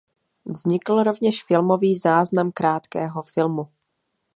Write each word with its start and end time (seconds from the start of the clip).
Vznikl 0.45 1.03
rovněž 1.03 1.43
filmový 1.43 1.97
záznam 1.97 2.51
Krátkého 2.51 3.21
filmu. 3.23 3.67